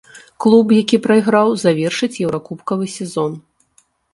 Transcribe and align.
Клуб, 0.45 0.71
які 0.77 0.97
прайграў, 1.03 1.53
завершыць 1.65 2.11
еўракубкавы 2.25 2.85
сезон. 2.99 3.41